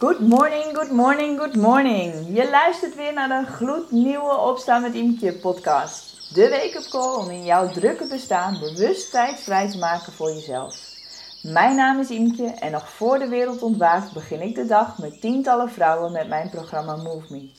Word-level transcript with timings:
Good 0.00 0.20
morning, 0.20 0.74
good 0.74 0.90
morning, 0.90 1.38
good 1.38 1.56
morning. 1.56 2.36
Je 2.36 2.50
luistert 2.50 2.94
weer 2.94 3.12
naar 3.12 3.28
de 3.28 3.50
gloednieuwe 3.50 4.36
Opstaan 4.36 4.82
met 4.82 4.94
Imke 4.94 5.32
podcast. 5.32 6.34
De 6.34 6.48
wake-up 6.48 6.86
call 6.90 7.16
om 7.16 7.30
in 7.30 7.44
jouw 7.44 7.68
drukke 7.68 8.06
bestaan 8.06 8.58
bewust 8.60 9.10
tijd 9.10 9.40
vrij 9.40 9.70
te 9.70 9.78
maken 9.78 10.12
voor 10.12 10.28
jezelf. 10.28 10.76
Mijn 11.42 11.76
naam 11.76 11.98
is 11.98 12.10
Imke 12.10 12.46
en 12.46 12.72
nog 12.72 12.90
voor 12.90 13.18
de 13.18 13.28
wereld 13.28 13.62
ontwaakt 13.62 14.12
begin 14.12 14.40
ik 14.40 14.54
de 14.54 14.66
dag 14.66 14.98
met 14.98 15.20
tientallen 15.20 15.70
vrouwen 15.70 16.12
met 16.12 16.28
mijn 16.28 16.50
programma 16.50 16.96
Move 16.96 17.32
Me. 17.32 17.50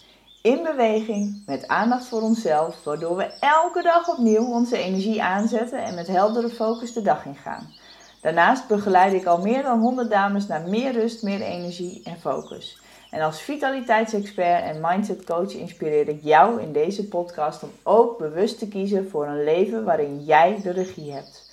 In 0.41 0.63
beweging, 0.63 1.43
met 1.45 1.67
aandacht 1.67 2.05
voor 2.05 2.21
onszelf, 2.21 2.83
waardoor 2.83 3.15
we 3.15 3.23
elke 3.39 3.81
dag 3.81 4.09
opnieuw 4.09 4.45
onze 4.45 4.77
energie 4.77 5.23
aanzetten 5.23 5.83
en 5.83 5.95
met 5.95 6.07
heldere 6.07 6.49
focus 6.49 6.93
de 6.93 7.01
dag 7.01 7.25
ingaan. 7.25 7.73
Daarnaast 8.21 8.67
begeleid 8.67 9.13
ik 9.13 9.25
al 9.25 9.37
meer 9.37 9.63
dan 9.63 9.79
100 9.79 10.09
dames 10.09 10.47
naar 10.47 10.61
meer 10.61 10.91
rust, 10.91 11.23
meer 11.23 11.41
energie 11.41 12.01
en 12.03 12.19
focus. 12.19 12.81
En 13.09 13.21
als 13.21 13.41
vitaliteitsexpert 13.41 14.63
en 14.63 14.81
mindset 14.81 15.25
coach 15.25 15.53
inspireer 15.53 16.07
ik 16.07 16.23
jou 16.23 16.61
in 16.61 16.71
deze 16.71 17.07
podcast 17.07 17.63
om 17.63 17.71
ook 17.83 18.17
bewust 18.17 18.59
te 18.59 18.67
kiezen 18.67 19.09
voor 19.09 19.27
een 19.27 19.43
leven 19.43 19.83
waarin 19.83 20.23
jij 20.23 20.59
de 20.63 20.71
regie 20.71 21.11
hebt. 21.11 21.47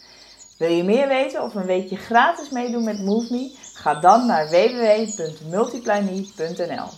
Wil 0.58 0.70
je 0.70 0.84
meer 0.84 1.08
weten 1.08 1.42
of 1.42 1.54
een 1.54 1.66
weekje 1.66 1.96
gratis 1.96 2.50
meedoen 2.50 2.84
met 2.84 3.04
Move 3.04 3.34
Me? 3.34 3.56
Ga 3.74 3.94
dan 3.94 4.26
naar 4.26 4.48
www.multiplyme.nl. 4.48 6.88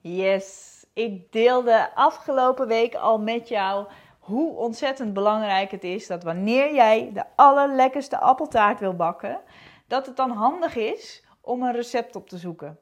Yes, 0.00 0.84
ik 0.92 1.32
deelde 1.32 1.94
afgelopen 1.94 2.66
week 2.66 2.94
al 2.94 3.18
met 3.18 3.48
jou 3.48 3.86
hoe 4.28 4.56
ontzettend 4.56 5.12
belangrijk 5.12 5.70
het 5.70 5.84
is 5.84 6.06
dat 6.06 6.22
wanneer 6.22 6.74
jij 6.74 7.10
de 7.12 7.24
allerlekkerste 7.36 8.18
appeltaart 8.18 8.80
wil 8.80 8.94
bakken, 8.94 9.40
dat 9.86 10.06
het 10.06 10.16
dan 10.16 10.30
handig 10.30 10.76
is 10.76 11.24
om 11.40 11.62
een 11.62 11.72
recept 11.72 12.16
op 12.16 12.28
te 12.28 12.38
zoeken. 12.38 12.78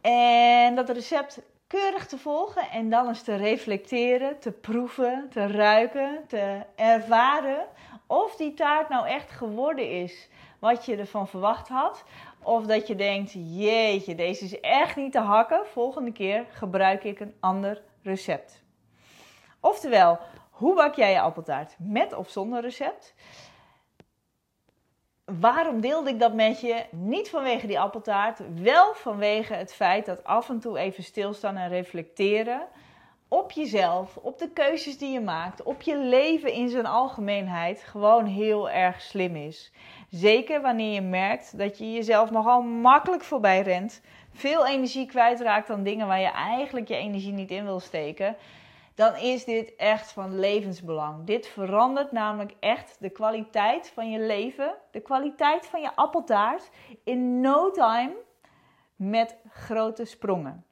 En 0.00 0.74
dat 0.74 0.90
recept 0.90 1.42
keurig 1.66 2.06
te 2.06 2.18
volgen 2.18 2.70
en 2.70 2.90
dan 2.90 3.08
eens 3.08 3.22
te 3.22 3.34
reflecteren, 3.34 4.38
te 4.38 4.52
proeven, 4.52 5.28
te 5.30 5.46
ruiken, 5.46 6.24
te 6.26 6.62
ervaren 6.76 7.66
of 8.06 8.36
die 8.36 8.54
taart 8.54 8.88
nou 8.88 9.06
echt 9.06 9.30
geworden 9.30 9.90
is 9.90 10.28
wat 10.58 10.84
je 10.84 10.96
ervan 10.96 11.28
verwacht 11.28 11.68
had. 11.68 12.04
Of 12.42 12.66
dat 12.66 12.86
je 12.86 12.94
denkt, 12.94 13.32
jeetje, 13.32 14.14
deze 14.14 14.44
is 14.44 14.60
echt 14.60 14.96
niet 14.96 15.12
te 15.12 15.18
hakken. 15.18 15.66
Volgende 15.66 16.12
keer 16.12 16.46
gebruik 16.50 17.04
ik 17.04 17.20
een 17.20 17.34
ander 17.40 17.82
recept. 18.02 18.61
Oftewel, 19.64 20.18
hoe 20.50 20.74
bak 20.74 20.94
jij 20.94 21.12
je 21.12 21.20
appeltaart? 21.20 21.76
Met 21.78 22.12
of 22.12 22.30
zonder 22.30 22.60
recept? 22.60 23.14
Waarom 25.24 25.80
deelde 25.80 26.10
ik 26.10 26.18
dat 26.18 26.34
met 26.34 26.60
je? 26.60 26.84
Niet 26.90 27.30
vanwege 27.30 27.66
die 27.66 27.80
appeltaart, 27.80 28.40
wel 28.54 28.94
vanwege 28.94 29.54
het 29.54 29.74
feit 29.74 30.06
dat 30.06 30.24
af 30.24 30.48
en 30.48 30.60
toe 30.60 30.78
even 30.78 31.04
stilstaan 31.04 31.56
en 31.56 31.68
reflecteren 31.68 32.66
op 33.28 33.50
jezelf, 33.50 34.16
op 34.16 34.38
de 34.38 34.50
keuzes 34.50 34.98
die 34.98 35.12
je 35.12 35.20
maakt, 35.20 35.62
op 35.62 35.82
je 35.82 35.98
leven 35.98 36.52
in 36.52 36.68
zijn 36.68 36.86
algemeenheid 36.86 37.82
gewoon 37.82 38.24
heel 38.26 38.70
erg 38.70 39.00
slim 39.00 39.36
is. 39.36 39.72
Zeker 40.10 40.60
wanneer 40.60 40.92
je 40.92 41.00
merkt 41.00 41.58
dat 41.58 41.78
je 41.78 41.92
jezelf 41.92 42.30
nogal 42.30 42.62
makkelijk 42.62 43.22
voorbij 43.22 43.62
rent, 43.62 44.02
veel 44.32 44.66
energie 44.66 45.06
kwijtraakt 45.06 45.70
aan 45.70 45.82
dingen 45.82 46.06
waar 46.06 46.20
je 46.20 46.32
eigenlijk 46.32 46.88
je 46.88 46.96
energie 46.96 47.32
niet 47.32 47.50
in 47.50 47.64
wil 47.64 47.80
steken 47.80 48.36
dan 48.94 49.16
is 49.16 49.44
dit 49.44 49.76
echt 49.76 50.12
van 50.12 50.38
levensbelang. 50.38 51.24
Dit 51.24 51.46
verandert 51.46 52.12
namelijk 52.12 52.54
echt 52.60 52.96
de 53.00 53.10
kwaliteit 53.10 53.88
van 53.88 54.10
je 54.10 54.20
leven, 54.20 54.74
de 54.90 55.00
kwaliteit 55.00 55.66
van 55.66 55.80
je 55.80 55.96
appeltaart 55.96 56.70
in 57.04 57.40
no 57.40 57.70
time 57.70 58.14
met 58.96 59.36
grote 59.48 60.04
sprongen. 60.04 60.64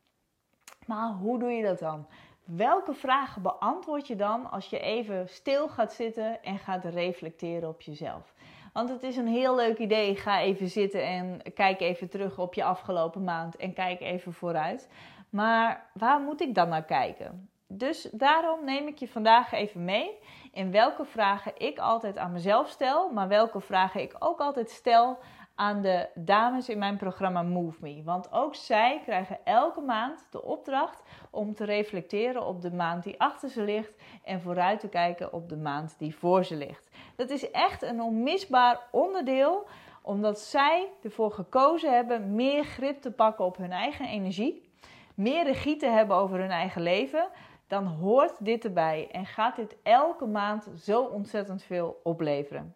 Maar 0.87 1.13
hoe 1.13 1.39
doe 1.39 1.51
je 1.51 1.63
dat 1.63 1.79
dan? 1.79 2.07
Welke 2.45 2.95
vragen 2.95 3.43
beantwoord 3.43 4.07
je 4.07 4.17
dan 4.17 4.51
als 4.51 4.71
je 4.71 4.79
even 4.79 5.29
stil 5.29 5.69
gaat 5.69 5.93
zitten 5.93 6.43
en 6.43 6.59
gaat 6.59 6.85
reflecteren 6.85 7.69
op 7.69 7.81
jezelf? 7.81 8.35
Want 8.73 8.89
het 8.89 9.03
is 9.03 9.17
een 9.17 9.29
heel 9.29 9.55
leuk 9.55 9.79
idee. 9.79 10.17
Ga 10.17 10.41
even 10.41 10.69
zitten 10.69 11.03
en 11.03 11.53
kijk 11.55 11.81
even 11.81 12.09
terug 12.09 12.39
op 12.39 12.55
je 12.55 12.65
afgelopen 12.65 13.25
maand 13.25 13.57
en 13.57 13.73
kijk 13.73 14.01
even 14.01 14.33
vooruit. 14.33 14.89
Maar 15.31 15.91
waar 15.95 16.21
moet 16.21 16.41
ik 16.41 16.55
dan 16.55 16.69
naar 16.69 16.85
kijken? 16.85 17.50
Dus 17.73 18.09
daarom 18.13 18.65
neem 18.65 18.87
ik 18.87 18.99
je 18.99 19.09
vandaag 19.09 19.53
even 19.53 19.85
mee 19.85 20.19
in 20.53 20.71
welke 20.71 21.05
vragen 21.05 21.53
ik 21.57 21.79
altijd 21.79 22.19
aan 22.19 22.33
mezelf 22.33 22.69
stel, 22.69 23.11
maar 23.11 23.29
welke 23.29 23.61
vragen 23.61 24.01
ik 24.01 24.17
ook 24.19 24.41
altijd 24.41 24.71
stel 24.71 25.19
aan 25.55 25.83
de 25.83 26.09
dames 26.15 26.69
in 26.69 26.79
mijn 26.79 26.97
programma 26.97 27.43
Move 27.43 27.79
Me. 27.81 28.03
Want 28.05 28.33
ook 28.33 28.55
zij 28.55 29.01
krijgen 29.05 29.39
elke 29.45 29.81
maand 29.81 30.27
de 30.31 30.43
opdracht 30.43 31.03
om 31.31 31.55
te 31.55 31.65
reflecteren 31.65 32.47
op 32.47 32.63
de 32.63 32.73
maand 32.73 33.05
die 33.05 33.21
achter 33.21 33.49
ze 33.49 33.63
ligt 33.63 33.93
en 34.25 34.41
vooruit 34.41 34.81
te 34.81 34.89
kijken 34.89 35.33
op 35.33 35.49
de 35.49 35.57
maand 35.57 35.99
die 35.99 36.17
voor 36.17 36.45
ze 36.45 36.57
ligt. 36.57 36.91
Dat 37.17 37.31
is 37.31 37.51
echt 37.51 37.83
een 37.83 38.01
onmisbaar 38.01 38.81
onderdeel 38.91 39.67
omdat 40.03 40.41
zij 40.41 40.89
ervoor 41.03 41.33
gekozen 41.33 41.95
hebben 41.95 42.35
meer 42.35 42.65
grip 42.65 43.01
te 43.01 43.11
pakken 43.11 43.45
op 43.45 43.57
hun 43.57 43.73
eigen 43.73 44.07
energie, 44.07 44.71
meer 45.15 45.45
regie 45.45 45.77
te 45.77 45.87
hebben 45.87 46.17
over 46.17 46.39
hun 46.39 46.51
eigen 46.51 46.83
leven, 46.83 47.29
dan 47.71 47.87
hoort 47.87 48.35
dit 48.39 48.65
erbij 48.65 49.09
en 49.11 49.27
gaat 49.27 49.57
dit 49.57 49.77
elke 49.83 50.27
maand 50.27 50.69
zo 50.79 51.03
ontzettend 51.03 51.63
veel 51.63 52.01
opleveren. 52.03 52.75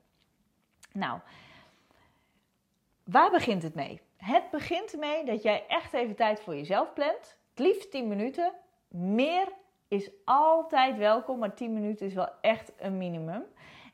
Nou, 0.93 1.21
waar 3.05 3.31
begint 3.31 3.63
het 3.63 3.75
mee? 3.75 4.01
Het 4.17 4.51
begint 4.51 4.93
ermee 4.93 5.25
dat 5.25 5.43
jij 5.43 5.65
echt 5.69 5.93
even 5.93 6.17
tijd 6.17 6.41
voor 6.41 6.57
jezelf 6.57 6.93
plant. 6.93 7.39
Het 7.51 7.59
liefst 7.59 7.91
10 7.91 8.09
minuten. 8.09 8.53
Meer 8.89 9.49
is 9.89 10.11
altijd 10.25 10.97
welkom, 10.97 11.39
maar 11.39 11.55
10 11.55 11.73
minuten 11.73 12.07
is 12.07 12.15
wel 12.15 12.31
echt 12.41 12.73
een 12.79 12.99
minimum. 12.99 13.43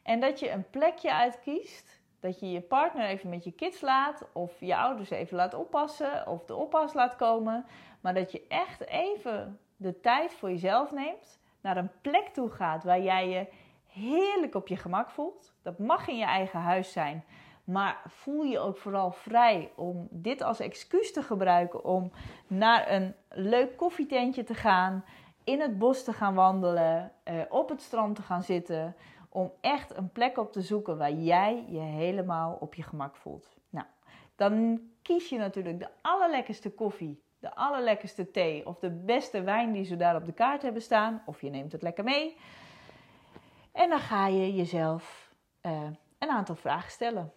En 0.02 0.20
dat 0.20 0.40
je 0.40 0.50
een 0.50 0.70
plekje 0.70 1.12
uitkiest. 1.12 2.00
Dat 2.20 2.40
je 2.40 2.50
je 2.50 2.60
partner 2.60 3.06
even 3.06 3.28
met 3.28 3.44
je 3.44 3.52
kids 3.52 3.80
laat, 3.80 4.28
of 4.32 4.60
je 4.60 4.76
ouders 4.76 5.10
even 5.10 5.36
laat 5.36 5.54
oppassen, 5.54 6.26
of 6.26 6.44
de 6.44 6.54
oppas 6.54 6.94
laat 6.94 7.16
komen. 7.16 7.66
Maar 8.00 8.14
dat 8.14 8.32
je 8.32 8.46
echt 8.48 8.86
even 8.86 9.58
de 9.80 10.00
tijd 10.00 10.34
voor 10.34 10.50
jezelf 10.50 10.92
neemt, 10.92 11.40
naar 11.60 11.76
een 11.76 11.90
plek 12.00 12.28
toe 12.28 12.50
gaat 12.50 12.84
waar 12.84 13.00
jij 13.00 13.28
je 13.28 13.46
heerlijk 13.86 14.54
op 14.54 14.68
je 14.68 14.76
gemak 14.76 15.10
voelt. 15.10 15.52
Dat 15.62 15.78
mag 15.78 16.08
in 16.08 16.16
je 16.16 16.24
eigen 16.24 16.60
huis 16.60 16.92
zijn, 16.92 17.24
maar 17.64 18.02
voel 18.06 18.42
je 18.42 18.58
ook 18.58 18.76
vooral 18.76 19.10
vrij 19.10 19.72
om 19.76 20.08
dit 20.10 20.42
als 20.42 20.60
excuus 20.60 21.12
te 21.12 21.22
gebruiken 21.22 21.84
om 21.84 22.12
naar 22.46 22.90
een 22.90 23.14
leuk 23.28 23.76
koffietentje 23.76 24.44
te 24.44 24.54
gaan, 24.54 25.04
in 25.44 25.60
het 25.60 25.78
bos 25.78 26.04
te 26.04 26.12
gaan 26.12 26.34
wandelen, 26.34 27.12
eh, 27.22 27.34
op 27.48 27.68
het 27.68 27.82
strand 27.82 28.16
te 28.16 28.22
gaan 28.22 28.42
zitten, 28.42 28.96
om 29.28 29.52
echt 29.60 29.96
een 29.96 30.10
plek 30.12 30.38
op 30.38 30.52
te 30.52 30.62
zoeken 30.62 30.98
waar 30.98 31.12
jij 31.12 31.64
je 31.68 31.78
helemaal 31.78 32.56
op 32.60 32.74
je 32.74 32.82
gemak 32.82 33.16
voelt. 33.16 33.56
Nou, 33.70 33.86
dan 34.36 34.80
kies 35.02 35.28
je 35.28 35.38
natuurlijk 35.38 35.78
de 35.78 35.88
allerlekkerste 36.00 36.70
koffie 36.70 37.22
de 37.40 37.54
allerlekkerste 37.54 38.30
thee 38.30 38.66
of 38.66 38.78
de 38.78 38.90
beste 38.90 39.42
wijn 39.42 39.72
die 39.72 39.84
ze 39.84 39.96
daar 39.96 40.16
op 40.16 40.24
de 40.24 40.32
kaart 40.32 40.62
hebben 40.62 40.82
staan. 40.82 41.22
Of 41.26 41.40
je 41.40 41.50
neemt 41.50 41.72
het 41.72 41.82
lekker 41.82 42.04
mee. 42.04 42.36
En 43.72 43.88
dan 43.88 43.98
ga 43.98 44.26
je 44.26 44.54
jezelf 44.54 45.32
uh, 45.62 45.82
een 46.18 46.28
aantal 46.28 46.54
vragen 46.54 46.90
stellen. 46.90 47.32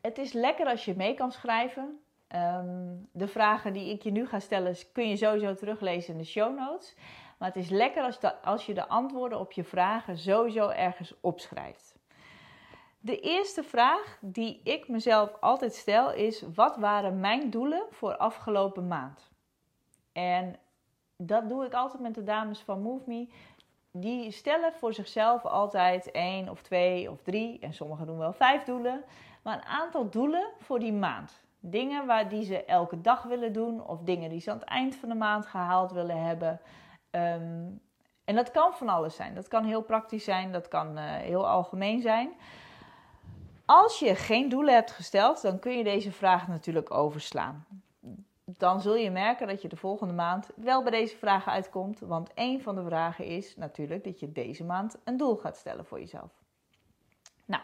Het 0.00 0.18
is 0.18 0.32
lekker 0.32 0.66
als 0.66 0.84
je 0.84 0.96
mee 0.96 1.14
kan 1.14 1.32
schrijven. 1.32 2.00
Um, 2.34 3.08
de 3.12 3.28
vragen 3.28 3.72
die 3.72 3.92
ik 3.92 4.02
je 4.02 4.10
nu 4.10 4.26
ga 4.26 4.38
stellen 4.40 4.76
kun 4.92 5.08
je 5.08 5.16
sowieso 5.16 5.54
teruglezen 5.54 6.12
in 6.12 6.18
de 6.18 6.24
show 6.24 6.58
notes. 6.58 6.96
Maar 7.38 7.48
het 7.48 7.56
is 7.56 7.68
lekker 7.68 8.02
als, 8.02 8.20
de, 8.20 8.42
als 8.42 8.66
je 8.66 8.74
de 8.74 8.88
antwoorden 8.88 9.40
op 9.40 9.52
je 9.52 9.64
vragen 9.64 10.18
sowieso 10.18 10.68
ergens 10.68 11.14
opschrijft. 11.20 11.95
De 13.06 13.20
eerste 13.20 13.62
vraag 13.62 14.18
die 14.20 14.60
ik 14.64 14.88
mezelf 14.88 15.36
altijd 15.40 15.74
stel 15.74 16.12
is: 16.12 16.42
wat 16.54 16.76
waren 16.76 17.20
mijn 17.20 17.50
doelen 17.50 17.82
voor 17.90 18.16
afgelopen 18.16 18.88
maand? 18.88 19.30
En 20.12 20.56
dat 21.16 21.48
doe 21.48 21.64
ik 21.64 21.72
altijd 21.72 22.02
met 22.02 22.14
de 22.14 22.22
dames 22.22 22.60
van 22.60 22.82
Move 22.82 23.02
Me. 23.06 23.28
Die 23.90 24.30
stellen 24.30 24.72
voor 24.72 24.94
zichzelf 24.94 25.44
altijd 25.44 26.10
één 26.10 26.48
of 26.48 26.62
twee 26.62 27.10
of 27.10 27.22
drie, 27.22 27.58
en 27.58 27.74
sommigen 27.74 28.06
doen 28.06 28.18
wel 28.18 28.32
vijf 28.32 28.64
doelen, 28.64 29.04
maar 29.42 29.56
een 29.56 29.64
aantal 29.64 30.10
doelen 30.10 30.48
voor 30.58 30.78
die 30.78 30.92
maand. 30.92 31.40
Dingen 31.60 32.06
waar 32.06 32.28
die 32.28 32.44
ze 32.44 32.64
elke 32.64 33.00
dag 33.00 33.22
willen 33.22 33.52
doen, 33.52 33.86
of 33.86 34.00
dingen 34.00 34.30
die 34.30 34.40
ze 34.40 34.50
aan 34.50 34.58
het 34.58 34.68
eind 34.68 34.96
van 34.96 35.08
de 35.08 35.14
maand 35.14 35.46
gehaald 35.46 35.92
willen 35.92 36.22
hebben. 36.22 36.60
Ehm, 37.10 37.68
en 38.24 38.34
dat 38.34 38.50
kan 38.50 38.72
van 38.72 38.88
alles 38.88 39.16
zijn. 39.16 39.34
Dat 39.34 39.48
kan 39.48 39.64
heel 39.64 39.82
praktisch 39.82 40.24
zijn, 40.24 40.52
dat 40.52 40.68
kan 40.68 40.98
uh, 40.98 41.04
heel 41.04 41.48
algemeen 41.48 42.00
zijn. 42.00 42.30
Als 43.66 43.98
je 43.98 44.14
geen 44.14 44.48
doelen 44.48 44.74
hebt 44.74 44.90
gesteld, 44.90 45.42
dan 45.42 45.58
kun 45.58 45.76
je 45.76 45.84
deze 45.84 46.12
vraag 46.12 46.48
natuurlijk 46.48 46.94
overslaan. 46.94 47.66
Dan 48.44 48.80
zul 48.80 48.94
je 48.96 49.10
merken 49.10 49.46
dat 49.46 49.62
je 49.62 49.68
de 49.68 49.76
volgende 49.76 50.12
maand 50.14 50.50
wel 50.56 50.82
bij 50.82 50.90
deze 50.90 51.16
vragen 51.16 51.52
uitkomt. 51.52 52.00
Want 52.00 52.30
een 52.34 52.62
van 52.62 52.74
de 52.74 52.84
vragen 52.84 53.24
is 53.24 53.56
natuurlijk 53.56 54.04
dat 54.04 54.20
je 54.20 54.32
deze 54.32 54.64
maand 54.64 54.96
een 55.04 55.16
doel 55.16 55.36
gaat 55.36 55.56
stellen 55.56 55.84
voor 55.86 55.98
jezelf. 55.98 56.32
Nou, 57.44 57.62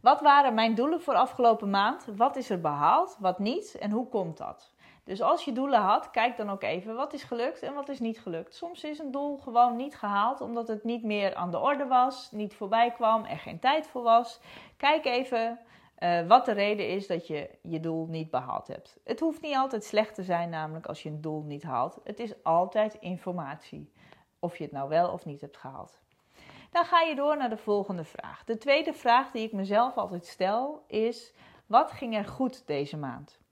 Wat 0.00 0.20
waren 0.20 0.54
mijn 0.54 0.74
doelen 0.74 1.00
voor 1.00 1.14
afgelopen 1.14 1.70
maand? 1.70 2.06
Wat 2.16 2.36
is 2.36 2.50
er 2.50 2.60
behaald? 2.60 3.16
Wat 3.18 3.38
niet? 3.38 3.74
En 3.74 3.90
hoe 3.90 4.08
komt 4.08 4.36
dat? 4.36 4.74
Dus 5.06 5.22
als 5.22 5.44
je 5.44 5.52
doelen 5.52 5.80
had, 5.80 6.10
kijk 6.10 6.36
dan 6.36 6.50
ook 6.50 6.62
even 6.62 6.94
wat 6.94 7.12
is 7.12 7.22
gelukt 7.22 7.62
en 7.62 7.74
wat 7.74 7.88
is 7.88 8.00
niet 8.00 8.20
gelukt. 8.20 8.54
Soms 8.54 8.84
is 8.84 8.98
een 8.98 9.10
doel 9.10 9.38
gewoon 9.38 9.76
niet 9.76 9.96
gehaald 9.96 10.40
omdat 10.40 10.68
het 10.68 10.84
niet 10.84 11.02
meer 11.02 11.34
aan 11.34 11.50
de 11.50 11.58
orde 11.58 11.86
was, 11.86 12.30
niet 12.30 12.54
voorbij 12.54 12.90
kwam, 12.90 13.24
er 13.24 13.38
geen 13.38 13.58
tijd 13.58 13.86
voor 13.86 14.02
was. 14.02 14.40
Kijk 14.76 15.04
even 15.04 15.58
uh, 15.98 16.26
wat 16.26 16.44
de 16.44 16.52
reden 16.52 16.88
is 16.88 17.06
dat 17.06 17.26
je 17.26 17.50
je 17.62 17.80
doel 17.80 18.06
niet 18.06 18.30
behaald 18.30 18.66
hebt. 18.66 18.96
Het 19.04 19.20
hoeft 19.20 19.42
niet 19.42 19.56
altijd 19.56 19.84
slecht 19.84 20.14
te 20.14 20.22
zijn, 20.22 20.48
namelijk 20.48 20.86
als 20.86 21.02
je 21.02 21.08
een 21.08 21.20
doel 21.20 21.42
niet 21.42 21.62
haalt. 21.62 22.00
Het 22.04 22.20
is 22.20 22.42
altijd 22.42 22.94
informatie 22.94 23.92
of 24.38 24.56
je 24.56 24.64
het 24.64 24.72
nou 24.72 24.88
wel 24.88 25.12
of 25.12 25.24
niet 25.24 25.40
hebt 25.40 25.56
gehaald. 25.56 25.98
Dan 26.70 26.84
ga 26.84 27.00
je 27.00 27.14
door 27.14 27.36
naar 27.36 27.50
de 27.50 27.56
volgende 27.56 28.04
vraag. 28.04 28.44
De 28.44 28.58
tweede 28.58 28.92
vraag 28.92 29.30
die 29.30 29.46
ik 29.46 29.52
mezelf 29.52 29.96
altijd 29.96 30.26
stel 30.26 30.84
is: 30.86 31.32
wat 31.66 31.92
ging 31.92 32.16
er 32.16 32.24
goed 32.24 32.66
deze 32.66 32.96
maand? 32.96 33.44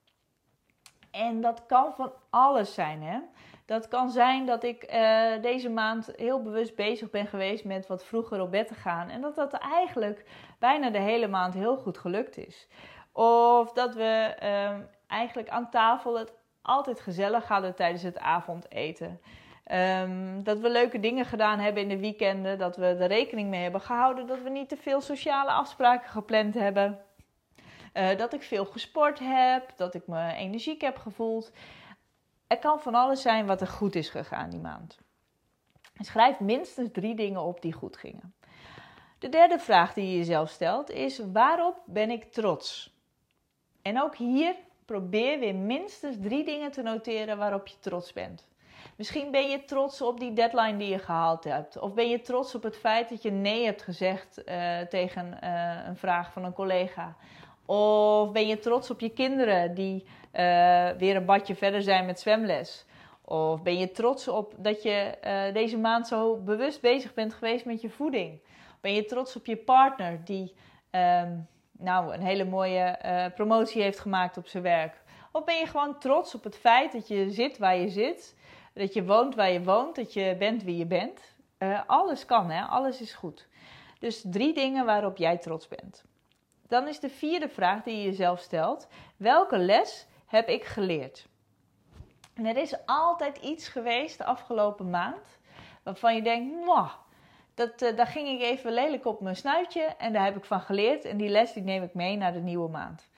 En 1.15 1.41
dat 1.41 1.67
kan 1.67 1.93
van 1.95 2.13
alles 2.31 2.75
zijn. 2.75 3.03
Hè? 3.03 3.19
Dat 3.67 3.89
kan 3.89 4.11
zijn 4.11 4.47
dat 4.47 4.65
ik 4.65 4.93
uh, 4.95 5.43
deze 5.43 5.71
maand 5.71 6.13
heel 6.17 6.43
bewust 6.43 6.75
bezig 6.77 7.11
ben 7.11 7.27
geweest 7.27 7.65
met 7.65 7.87
wat 7.87 8.05
vroeger 8.05 8.41
op 8.41 8.51
bed 8.51 8.69
te 8.69 8.75
gaan. 8.75 9.09
En 9.09 9.21
dat 9.21 9.35
dat 9.35 9.53
eigenlijk 9.53 10.25
bijna 10.59 10.91
de 10.91 10.99
hele 10.99 11.29
maand 11.29 11.55
heel 11.55 11.77
goed 11.77 11.99
gelukt 11.99 12.37
is. 12.37 12.69
Of 13.13 13.73
dat 13.73 13.95
we 13.95 14.37
uh, 14.43 14.71
eigenlijk 15.07 15.49
aan 15.49 15.71
tafel 15.71 16.19
het 16.19 16.33
altijd 16.63 17.01
gezellig 17.01 17.49
hadden 17.49 17.75
tijdens 17.75 18.03
het 18.03 18.19
avondeten. 18.19 19.21
Um, 19.73 20.43
dat 20.43 20.59
we 20.59 20.71
leuke 20.71 21.01
dingen 21.01 21.25
gedaan 21.25 21.59
hebben 21.59 21.83
in 21.83 21.89
de 21.89 21.99
weekenden. 21.99 22.59
Dat 22.59 22.77
we 22.77 22.87
er 22.87 23.07
rekening 23.07 23.49
mee 23.49 23.63
hebben 23.63 23.81
gehouden. 23.81 24.27
Dat 24.27 24.43
we 24.43 24.51
niet 24.51 24.69
te 24.69 24.77
veel 24.77 25.01
sociale 25.01 25.51
afspraken 25.51 26.11
gepland 26.11 26.55
hebben. 26.55 27.04
Uh, 27.95 28.17
dat 28.17 28.33
ik 28.33 28.43
veel 28.43 28.65
gesport 28.65 29.19
heb. 29.19 29.73
Dat 29.77 29.95
ik 29.95 30.07
me 30.07 30.33
energiek 30.33 30.81
heb 30.81 30.97
gevoeld. 30.97 31.53
Er 32.47 32.59
kan 32.59 32.81
van 32.81 32.95
alles 32.95 33.23
zijn 33.23 33.47
wat 33.47 33.61
er 33.61 33.67
goed 33.67 33.95
is 33.95 34.09
gegaan 34.09 34.51
die 34.51 34.61
maand. 34.61 34.99
Schrijf 35.99 36.41
minstens 36.41 36.89
drie 36.93 37.15
dingen 37.15 37.41
op 37.41 37.63
die 37.63 37.73
goed 37.73 37.97
gingen. 37.97 38.35
De 39.19 39.29
derde 39.29 39.59
vraag 39.59 39.93
die 39.93 40.11
je 40.11 40.17
jezelf 40.17 40.51
stelt 40.51 40.91
is: 40.91 41.21
waarop 41.33 41.83
ben 41.87 42.11
ik 42.11 42.33
trots? 42.33 42.95
En 43.83 44.03
ook 44.03 44.17
hier 44.17 44.55
probeer 44.85 45.39
weer 45.39 45.55
minstens 45.55 46.17
drie 46.21 46.45
dingen 46.45 46.71
te 46.71 46.83
noteren 46.83 47.39
waarop 47.39 47.67
je 47.67 47.79
trots 47.79 48.13
bent. 48.13 48.47
Misschien 48.97 49.31
ben 49.31 49.49
je 49.49 49.65
trots 49.65 50.03
op 50.03 50.21
die 50.21 50.33
deadline 50.33 50.77
die 50.77 50.89
je 50.89 50.99
gehaald 50.99 51.45
hebt. 51.45 51.79
Of 51.79 51.95
ben 51.95 52.09
je 52.09 52.21
trots 52.21 52.55
op 52.55 52.63
het 52.63 52.77
feit 52.77 53.09
dat 53.09 53.23
je 53.23 53.31
nee 53.31 53.65
hebt 53.65 53.83
gezegd 53.83 54.39
uh, 54.39 54.81
tegen 54.81 55.39
uh, 55.45 55.87
een 55.87 55.97
vraag 55.97 56.33
van 56.33 56.45
een 56.45 56.53
collega. 56.53 57.17
Of 57.67 58.33
ben 58.33 58.47
je 58.47 58.59
trots 58.59 58.91
op 58.91 59.01
je 59.01 59.11
kinderen 59.11 59.75
die 59.75 60.03
uh, 60.03 60.91
weer 60.91 61.17
een 61.17 61.25
badje 61.25 61.55
verder 61.55 61.83
zijn 61.83 62.07
met 62.07 62.21
zwemles? 62.21 62.85
Of 63.25 63.63
ben 63.63 63.79
je 63.79 63.91
trots 63.91 64.29
op 64.29 64.55
dat 64.57 64.83
je 64.83 65.15
uh, 65.25 65.55
deze 65.55 65.79
maand 65.79 66.09
zo 66.09 66.37
bewust 66.37 66.81
bezig 66.81 67.15
bent 67.15 67.35
geweest 67.35 67.65
met 67.65 67.81
je 67.81 67.91
voeding? 67.91 68.41
Ben 68.81 68.95
je 68.95 69.05
trots 69.05 69.37
op 69.37 69.47
je 69.47 69.57
partner 69.57 70.25
die 70.25 70.55
um, 70.91 71.47
nou, 71.73 72.15
een 72.15 72.23
hele 72.23 72.45
mooie 72.45 72.99
uh, 73.05 73.25
promotie 73.35 73.83
heeft 73.83 74.01
gemaakt 74.01 74.37
op 74.37 74.47
zijn 74.47 74.63
werk? 74.63 75.03
Of 75.33 75.45
ben 75.45 75.57
je 75.57 75.67
gewoon 75.67 75.99
trots 75.99 76.35
op 76.35 76.45
het 76.45 76.57
feit 76.57 76.93
dat 76.93 77.09
je 77.09 77.31
zit 77.31 77.59
waar 77.59 77.77
je 77.77 77.89
zit, 77.89 78.37
dat 78.75 78.93
je 78.93 79.05
woont 79.05 79.35
waar 79.35 79.51
je 79.51 79.63
woont, 79.63 79.97
dat 79.97 80.13
je 80.13 80.37
bent 80.39 80.63
wie 80.63 80.77
je 80.77 80.87
bent? 80.87 81.33
alles 81.87 82.25
kan, 82.25 82.51
hè? 82.51 82.63
alles 82.63 83.01
is 83.01 83.15
goed. 83.15 83.47
Dus 83.99 84.25
drie 84.27 84.55
dingen 84.55 84.85
waarop 84.85 85.17
jij 85.17 85.39
trots 85.39 85.69
bent. 85.69 86.05
Dan 86.69 86.89
is 86.89 87.01
de 87.01 87.11
vierde 87.11 87.49
vraag 87.49 87.83
die 87.83 87.97
je 87.97 88.03
jezelf 88.03 88.41
stelt: 88.41 88.89
welke 89.17 89.59
les 89.59 90.07
heb 90.27 90.49
ik 90.49 90.65
geleerd? 90.65 91.27
En 92.35 92.47
er 92.47 92.57
is 92.57 92.87
altijd 92.87 93.39
iets 93.39 93.69
geweest 93.69 94.19
de 94.19 94.25
afgelopen 94.25 94.91
maand 94.91 95.39
waarvan 95.83 96.15
je 96.15 96.23
denkt: 96.23 96.65
Mwah, 96.65 96.93
dat, 97.55 97.83
uh, 97.83 97.97
daar 97.97 98.07
ging 98.07 98.29
ik 98.29 98.41
even 98.41 98.73
lelijk 98.73 99.07
op 99.07 99.21
mijn 99.21 99.37
snuitje 99.37 99.83
en 99.83 100.13
daar 100.13 100.25
heb 100.25 100.37
ik 100.37 100.45
van 100.45 100.61
geleerd. 100.61 101.05
En 101.05 101.17
die 101.17 101.29
les 101.29 101.53
die 101.53 101.63
neem 101.63 101.83
ik 101.83 101.95
mee 101.95 102.17
naar 102.17 102.33
de 102.33 102.41
nieuwe 102.41 102.69
maand. 102.69 103.09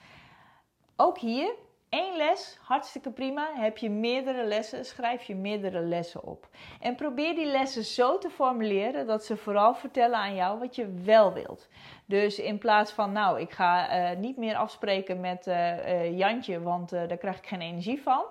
Ook 0.95 1.17
hier 1.17 1.53
Eén 1.89 2.15
les, 2.17 2.57
hartstikke 2.61 3.11
prima. 3.11 3.49
Heb 3.53 3.77
je 3.77 3.89
meerdere 3.89 4.43
lessen, 4.43 4.85
schrijf 4.85 5.23
je 5.23 5.35
meerdere 5.35 5.79
lessen 5.79 6.23
op. 6.23 6.49
En 6.79 6.95
probeer 6.95 7.35
die 7.35 7.45
lessen 7.45 7.83
zo 7.83 8.17
te 8.17 8.29
formuleren 8.29 9.07
dat 9.07 9.25
ze 9.25 9.37
vooral 9.37 9.75
vertellen 9.75 10.17
aan 10.17 10.35
jou 10.35 10.59
wat 10.59 10.75
je 10.75 10.93
wel 11.03 11.33
wilt. 11.33 11.67
Dus 12.05 12.39
in 12.39 12.57
plaats 12.57 12.91
van, 12.91 13.11
nou, 13.11 13.39
ik 13.39 13.51
ga 13.51 14.11
uh, 14.11 14.17
niet 14.17 14.37
meer 14.37 14.55
afspreken 14.55 15.19
met 15.19 15.47
uh, 15.47 15.55
uh, 15.55 16.17
Jantje, 16.17 16.61
want 16.61 16.89
daar 16.89 17.17
krijg 17.17 17.37
ik 17.37 17.47
geen 17.47 17.61
energie 17.61 18.01
van. 18.01 18.25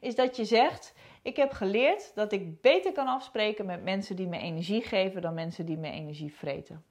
Is 0.00 0.14
dat 0.14 0.36
je 0.36 0.44
zegt, 0.44 0.94
ik 1.22 1.36
heb 1.36 1.52
geleerd 1.52 2.14
dat 2.14 2.32
ik 2.32 2.60
beter 2.60 2.92
kan 2.92 3.06
afspreken 3.06 3.66
met 3.66 3.82
mensen 3.82 4.16
die 4.16 4.28
me 4.28 4.38
energie 4.38 4.82
geven 4.82 5.22
dan 5.22 5.34
mensen 5.34 5.66
die 5.66 5.78
me 5.78 5.90
energie 5.90 6.34
vreten. 6.34 6.84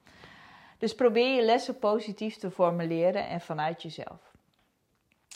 Dus 0.77 0.95
probeer 0.95 1.35
je 1.35 1.41
lessen 1.41 1.79
positief 1.79 2.35
te 2.35 2.51
formuleren 2.51 3.27
en 3.27 3.41
vanuit 3.41 3.81
jezelf. 3.81 4.28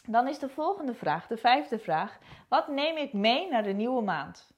Dan 0.10 0.28
is 0.28 0.40
de 0.40 0.50
volgende 0.50 0.94
vraag, 0.94 1.28
de 1.28 1.38
vijfde 1.38 1.80
vraag: 1.80 2.20
wat 2.48 2.68
neem 2.68 2.98
ik 2.98 3.14
mee 3.14 3.50
naar 3.50 3.64
de 3.64 3.74
nieuwe 3.74 4.02
maand? 4.02 4.52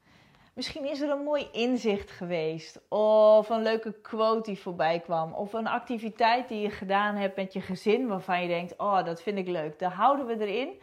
Misschien 0.53 0.85
is 0.85 1.01
er 1.01 1.09
een 1.09 1.23
mooi 1.23 1.47
inzicht 1.51 2.11
geweest, 2.11 2.81
of 2.89 3.49
een 3.49 3.61
leuke 3.61 4.01
quote 4.01 4.49
die 4.49 4.59
voorbij 4.59 4.99
kwam, 4.99 5.33
of 5.33 5.53
een 5.53 5.67
activiteit 5.67 6.47
die 6.47 6.61
je 6.61 6.69
gedaan 6.69 7.15
hebt 7.15 7.35
met 7.35 7.53
je 7.53 7.61
gezin 7.61 8.07
waarvan 8.07 8.41
je 8.41 8.47
denkt: 8.47 8.77
Oh, 8.77 9.05
dat 9.05 9.21
vind 9.21 9.37
ik 9.37 9.47
leuk. 9.47 9.79
Daar 9.79 9.93
houden 9.93 10.25
we 10.25 10.45
erin. 10.45 10.81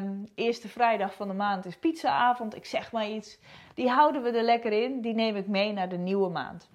Um, 0.00 0.28
eerste 0.34 0.68
vrijdag 0.68 1.14
van 1.14 1.28
de 1.28 1.34
maand 1.34 1.64
is 1.64 1.76
pizzaavond, 1.76 2.56
ik 2.56 2.64
zeg 2.64 2.92
maar 2.92 3.08
iets. 3.08 3.38
Die 3.74 3.88
houden 3.88 4.22
we 4.22 4.30
er 4.30 4.42
lekker 4.42 4.72
in, 4.72 5.00
die 5.00 5.14
neem 5.14 5.36
ik 5.36 5.46
mee 5.46 5.72
naar 5.72 5.88
de 5.88 5.96
nieuwe 5.96 6.30
maand. 6.30 6.70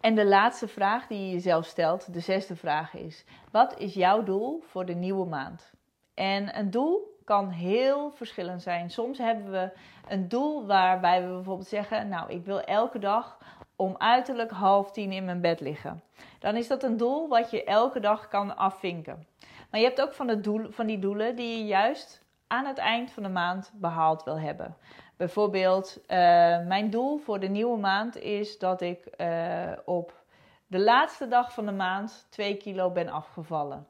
En 0.00 0.14
de 0.14 0.26
laatste 0.26 0.68
vraag 0.68 1.06
die 1.06 1.26
je 1.26 1.32
jezelf 1.32 1.66
stelt, 1.66 2.12
de 2.12 2.20
zesde 2.20 2.56
vraag 2.56 2.94
is: 2.94 3.24
wat 3.50 3.78
is 3.78 3.94
jouw 3.94 4.22
doel 4.22 4.62
voor 4.66 4.86
de 4.86 4.94
nieuwe 4.94 5.26
maand? 5.26 5.72
En 6.14 6.58
een 6.58 6.70
doel 6.70 7.16
kan 7.24 7.48
heel 7.48 8.10
verschillend 8.10 8.62
zijn. 8.62 8.90
Soms 8.90 9.18
hebben 9.18 9.50
we 9.50 9.70
een 10.08 10.28
doel 10.28 10.66
waarbij 10.66 11.22
we 11.22 11.32
bijvoorbeeld 11.34 11.68
zeggen: 11.68 12.08
Nou, 12.08 12.30
ik 12.30 12.44
wil 12.44 12.60
elke 12.60 12.98
dag 12.98 13.38
om 13.76 13.94
uiterlijk 13.98 14.50
half 14.50 14.90
tien 14.90 15.12
in 15.12 15.24
mijn 15.24 15.40
bed 15.40 15.60
liggen. 15.60 16.02
Dan 16.38 16.56
is 16.56 16.68
dat 16.68 16.82
een 16.82 16.96
doel 16.96 17.28
wat 17.28 17.50
je 17.50 17.64
elke 17.64 18.00
dag 18.00 18.28
kan 18.28 18.56
afvinken. 18.56 19.26
Maar 19.70 19.80
je 19.80 19.86
hebt 19.86 20.00
ook 20.00 20.12
van, 20.12 20.40
doel, 20.40 20.66
van 20.70 20.86
die 20.86 20.98
doelen 20.98 21.36
die 21.36 21.58
je 21.58 21.64
juist 21.64 22.22
aan 22.46 22.66
het 22.66 22.78
eind 22.78 23.10
van 23.10 23.22
de 23.22 23.28
maand 23.28 23.72
behaald 23.74 24.24
wil 24.24 24.38
hebben. 24.38 24.76
Bijvoorbeeld, 25.18 25.96
uh, 26.02 26.08
mijn 26.66 26.90
doel 26.90 27.18
voor 27.18 27.40
de 27.40 27.48
nieuwe 27.48 27.78
maand 27.78 28.16
is 28.16 28.58
dat 28.58 28.80
ik 28.80 29.06
uh, 29.16 29.72
op 29.84 30.12
de 30.66 30.78
laatste 30.78 31.28
dag 31.28 31.52
van 31.52 31.66
de 31.66 31.72
maand 31.72 32.26
2 32.30 32.56
kilo 32.56 32.90
ben 32.90 33.08
afgevallen. 33.08 33.86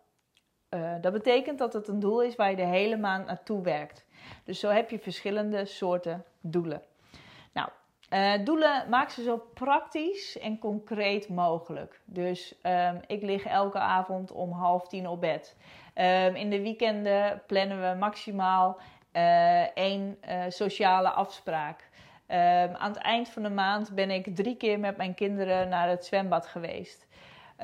Uh, 0.71 0.95
dat 1.01 1.13
betekent 1.13 1.59
dat 1.59 1.73
het 1.73 1.89
een 1.89 2.01
doel 2.01 2.23
is 2.23 2.37
waar 2.37 2.51
je 2.51 2.57
de 2.57 2.63
hele 2.63 2.97
maand 2.97 3.27
naartoe 3.27 3.63
werkt. 3.63 4.07
Dus 4.45 4.61
zo 4.61 4.69
heb 4.69 4.91
je 4.91 4.99
verschillende 4.99 5.65
soorten 5.65 6.25
doelen. 6.41 6.83
Nou, 7.53 7.69
doelen 8.45 8.89
maak 8.89 9.11
ze 9.11 9.23
zo 9.23 9.37
praktisch 9.55 10.39
en 10.39 10.59
concreet 10.59 11.29
mogelijk. 11.29 12.01
Dus 12.05 12.55
um, 12.63 13.01
ik 13.07 13.23
lig 13.23 13.45
elke 13.45 13.79
avond 13.79 14.33
om 14.33 14.53
half 14.53 14.89
tien 14.89 15.09
op 15.09 15.21
bed. 15.21 15.57
Um, 15.95 16.35
in 16.35 16.51
de 16.51 16.63
weekenden 16.63 17.43
plannen 17.47 17.81
we 17.81 17.99
maximaal 17.99 18.79
één 19.75 20.19
uh, 20.29 20.43
sociale 20.49 21.09
afspraak. 21.09 21.89
Um, 22.31 22.37
aan 22.75 22.93
het 22.93 22.97
eind 22.97 23.29
van 23.29 23.43
de 23.43 23.51
maand 23.51 23.95
ben 23.95 24.11
ik 24.11 24.37
drie 24.37 24.57
keer 24.57 24.79
met 24.79 24.97
mijn 24.97 25.15
kinderen 25.15 25.69
naar 25.69 25.89
het 25.89 26.05
zwembad 26.05 26.47
geweest. 26.47 27.07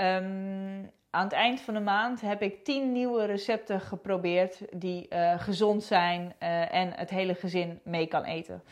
Um, 0.01 0.91
aan 1.11 1.25
het 1.25 1.33
eind 1.33 1.61
van 1.61 1.75
de 1.75 1.81
maand 1.81 2.21
heb 2.21 2.43
ik 2.43 2.65
tien 2.65 2.93
nieuwe 2.93 3.25
recepten 3.25 3.81
geprobeerd 3.81 4.61
die 4.71 5.07
uh, 5.11 5.41
gezond 5.41 5.83
zijn 5.83 6.35
en 6.71 6.93
het 6.97 7.11
hele 7.11 7.35
gezin 7.35 7.81
mee 7.85 8.07
kan 8.07 8.25
eten. 8.25 8.63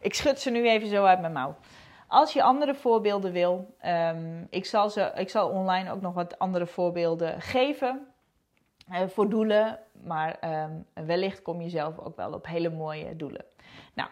Ik 0.00 0.14
schud 0.14 0.40
ze 0.40 0.50
nu 0.50 0.68
even 0.68 0.88
zo 0.88 1.04
uit 1.04 1.20
mijn 1.20 1.32
mouw. 1.32 1.56
Als 2.08 2.32
je 2.32 2.42
andere 2.42 2.74
voorbeelden 2.74 3.32
wil, 3.32 3.74
um, 3.86 4.46
ik, 4.50 4.64
zal 4.64 4.90
ze, 4.90 5.12
ik 5.14 5.30
zal 5.30 5.48
online 5.48 5.92
ook 5.92 6.00
nog 6.00 6.14
wat 6.14 6.38
andere 6.38 6.66
voorbeelden 6.66 7.40
geven 7.40 8.06
voor 9.06 9.28
doelen. 9.28 9.78
Maar 10.04 10.62
um, 10.64 10.86
wellicht 11.06 11.42
kom 11.42 11.60
je 11.60 11.68
zelf 11.68 11.98
ook 11.98 12.16
wel 12.16 12.32
op 12.32 12.46
hele 12.46 12.70
mooie 12.70 13.16
doelen. 13.16 13.44
Nou, 13.94 14.08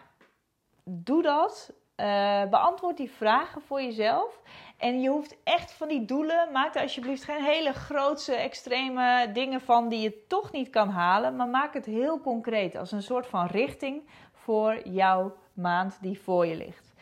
doe 0.83 1.21
dat. 1.21 1.73
Uh, 1.95 2.43
beantwoord 2.49 2.97
die 2.97 3.11
vragen 3.11 3.61
voor 3.61 3.81
jezelf. 3.81 4.41
En 4.77 5.01
je 5.01 5.09
hoeft 5.09 5.37
echt 5.43 5.73
van 5.73 5.87
die 5.87 6.05
doelen, 6.05 6.51
maak 6.51 6.75
er 6.75 6.81
alsjeblieft 6.81 7.23
geen 7.23 7.43
hele 7.43 7.73
grootse, 7.73 8.35
extreme 8.35 9.29
dingen 9.33 9.61
van 9.61 9.89
die 9.89 10.01
je 10.01 10.25
toch 10.27 10.51
niet 10.51 10.69
kan 10.69 10.89
halen. 10.89 11.35
Maar 11.35 11.47
maak 11.47 11.73
het 11.73 11.85
heel 11.85 12.19
concreet, 12.19 12.75
als 12.75 12.91
een 12.91 13.03
soort 13.03 13.27
van 13.27 13.45
richting 13.45 14.09
voor 14.33 14.87
jouw 14.87 15.35
maand 15.53 15.97
die 16.01 16.19
voor 16.19 16.45
je 16.45 16.55
ligt. 16.55 16.93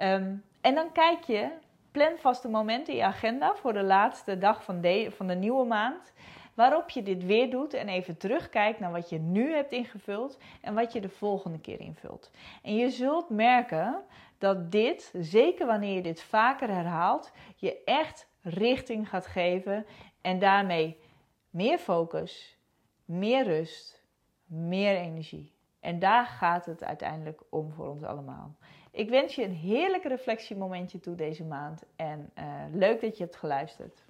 Um, 0.00 0.44
en 0.60 0.74
dan 0.74 0.92
kijk 0.92 1.24
je 1.24 1.50
Plan 1.92 2.18
vaste 2.18 2.48
momenten 2.48 2.92
in 2.92 2.98
je 2.98 3.04
agenda 3.04 3.54
voor 3.54 3.72
de 3.72 3.82
laatste 3.82 4.38
dag 4.38 4.64
van 4.64 4.80
de, 4.80 5.10
van 5.16 5.26
de 5.26 5.34
nieuwe 5.34 5.66
maand. 5.66 6.12
Waarop 6.54 6.90
je 6.90 7.02
dit 7.02 7.24
weer 7.24 7.50
doet 7.50 7.74
en 7.74 7.88
even 7.88 8.16
terugkijkt 8.16 8.78
naar 8.80 8.92
wat 8.92 9.08
je 9.08 9.18
nu 9.18 9.52
hebt 9.52 9.72
ingevuld 9.72 10.38
en 10.60 10.74
wat 10.74 10.92
je 10.92 11.00
de 11.00 11.08
volgende 11.08 11.60
keer 11.60 11.80
invult. 11.80 12.30
En 12.62 12.76
je 12.76 12.90
zult 12.90 13.30
merken 13.30 14.02
dat 14.38 14.72
dit, 14.72 15.12
zeker 15.18 15.66
wanneer 15.66 15.94
je 15.94 16.02
dit 16.02 16.22
vaker 16.22 16.68
herhaalt, 16.68 17.32
je 17.56 17.82
echt 17.84 18.28
richting 18.42 19.08
gaat 19.08 19.26
geven 19.26 19.86
en 20.20 20.38
daarmee 20.38 20.98
meer 21.50 21.78
focus, 21.78 22.58
meer 23.04 23.44
rust, 23.44 24.02
meer 24.46 24.96
energie. 24.96 25.52
En 25.80 25.98
daar 25.98 26.26
gaat 26.26 26.66
het 26.66 26.84
uiteindelijk 26.84 27.40
om 27.48 27.72
voor 27.72 27.88
ons 27.88 28.02
allemaal. 28.02 28.54
Ik 28.90 29.08
wens 29.08 29.34
je 29.34 29.44
een 29.44 29.54
heerlijk 29.54 30.04
reflectiemomentje 30.04 31.00
toe 31.00 31.14
deze 31.14 31.44
maand 31.44 31.82
en 31.96 32.30
uh, 32.38 32.44
leuk 32.72 33.00
dat 33.00 33.16
je 33.16 33.24
hebt 33.24 33.36
geluisterd. 33.36 34.02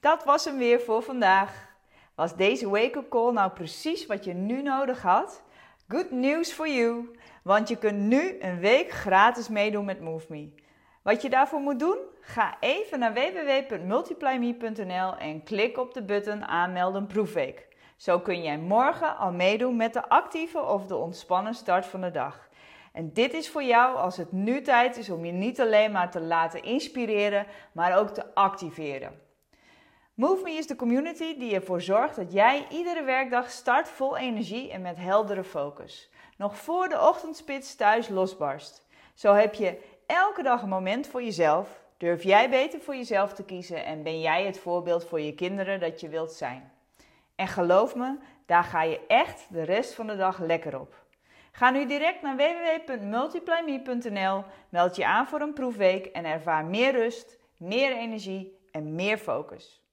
Dat 0.00 0.24
was 0.24 0.44
hem 0.44 0.58
weer 0.58 0.80
voor 0.80 1.02
vandaag. 1.02 1.76
Was 2.14 2.36
deze 2.36 2.68
wake-up 2.68 3.08
call 3.08 3.32
nou 3.32 3.50
precies 3.50 4.06
wat 4.06 4.24
je 4.24 4.34
nu 4.34 4.62
nodig 4.62 5.02
had? 5.02 5.42
Good 5.88 6.10
news 6.10 6.52
for 6.52 6.68
you, 6.68 7.18
want 7.42 7.68
je 7.68 7.76
kunt 7.76 7.98
nu 7.98 8.40
een 8.40 8.58
week 8.58 8.90
gratis 8.90 9.48
meedoen 9.48 9.84
met 9.84 10.00
MoveMe. 10.00 10.50
Wat 11.02 11.22
je 11.22 11.30
daarvoor 11.30 11.60
moet 11.60 11.78
doen? 11.78 11.98
Ga 12.20 12.56
even 12.60 12.98
naar 12.98 13.12
www.multiplyme.nl 13.12 15.16
en 15.16 15.42
klik 15.42 15.78
op 15.78 15.94
de 15.94 16.02
button 16.02 16.44
aanmelden 16.44 17.06
proefweek. 17.06 17.66
Zo 17.96 18.20
kun 18.20 18.42
jij 18.42 18.58
morgen 18.58 19.16
al 19.16 19.32
meedoen 19.32 19.76
met 19.76 19.92
de 19.92 20.08
actieve 20.08 20.62
of 20.62 20.86
de 20.86 20.96
ontspannen 20.96 21.54
start 21.54 21.86
van 21.86 22.00
de 22.00 22.10
dag. 22.10 22.48
En 22.92 23.12
dit 23.12 23.32
is 23.32 23.50
voor 23.50 23.62
jou 23.62 23.96
als 23.96 24.16
het 24.16 24.32
nu 24.32 24.62
tijd 24.62 24.96
is 24.96 25.10
om 25.10 25.24
je 25.24 25.32
niet 25.32 25.60
alleen 25.60 25.92
maar 25.92 26.10
te 26.10 26.20
laten 26.20 26.62
inspireren, 26.62 27.46
maar 27.72 27.98
ook 27.98 28.08
te 28.08 28.34
activeren. 28.34 29.26
MoveMe 30.18 30.50
is 30.50 30.66
de 30.66 30.76
community 30.76 31.38
die 31.38 31.54
ervoor 31.54 31.80
zorgt 31.80 32.16
dat 32.16 32.32
jij 32.32 32.66
iedere 32.70 33.02
werkdag 33.02 33.50
start 33.50 33.88
vol 33.88 34.16
energie 34.16 34.70
en 34.70 34.82
met 34.82 34.96
heldere 34.96 35.44
focus. 35.44 36.10
Nog 36.36 36.56
voor 36.56 36.88
de 36.88 37.00
ochtendspits 37.00 37.74
thuis 37.74 38.08
losbarst. 38.08 38.86
Zo 39.14 39.32
heb 39.32 39.54
je 39.54 39.78
elke 40.06 40.42
dag 40.42 40.62
een 40.62 40.68
moment 40.68 41.06
voor 41.06 41.22
jezelf. 41.22 41.82
Durf 41.96 42.22
jij 42.22 42.50
beter 42.50 42.80
voor 42.80 42.96
jezelf 42.96 43.32
te 43.32 43.44
kiezen 43.44 43.84
en 43.84 44.02
ben 44.02 44.20
jij 44.20 44.46
het 44.46 44.58
voorbeeld 44.58 45.04
voor 45.04 45.20
je 45.20 45.34
kinderen 45.34 45.80
dat 45.80 46.00
je 46.00 46.08
wilt 46.08 46.32
zijn. 46.32 46.72
En 47.34 47.48
geloof 47.48 47.94
me, 47.94 48.16
daar 48.46 48.64
ga 48.64 48.82
je 48.82 49.00
echt 49.06 49.46
de 49.50 49.62
rest 49.62 49.94
van 49.94 50.06
de 50.06 50.16
dag 50.16 50.38
lekker 50.38 50.80
op. 50.80 50.94
Ga 51.52 51.70
nu 51.70 51.86
direct 51.86 52.22
naar 52.22 52.36
www.multiplyme.nl, 52.36 54.44
meld 54.68 54.96
je 54.96 55.06
aan 55.06 55.26
voor 55.26 55.40
een 55.40 55.52
proefweek 55.52 56.06
en 56.06 56.24
ervaar 56.24 56.64
meer 56.64 56.92
rust, 56.92 57.38
meer 57.56 57.96
energie 57.96 58.58
en 58.70 58.94
meer 58.94 59.18
focus. 59.18 59.86